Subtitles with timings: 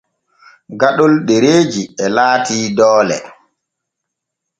[0.79, 3.17] Gaɗol ɗereeji e laati doole.